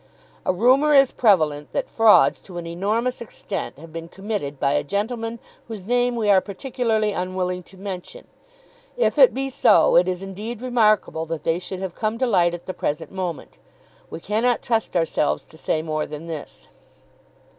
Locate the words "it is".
9.95-10.23